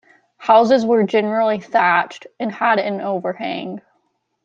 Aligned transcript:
Houses 0.39 0.83
were 0.83 1.03
generally 1.03 1.59
thatched 1.59 2.25
and 2.39 2.51
had 2.51 2.79
an 2.79 3.01
overhang. 3.01 3.83